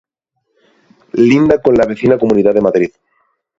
[1.29, 2.91] Linda con la vecina Comunidad de Madrid.